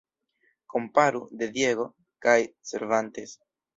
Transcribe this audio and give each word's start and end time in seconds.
Komparu 0.75 1.21
"De 1.43 1.47
Diego" 1.59 1.87
kaj 2.27 2.37
"Cervantes". 2.71 3.37